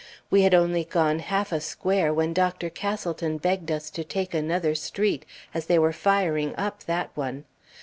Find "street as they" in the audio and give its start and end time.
4.73-5.77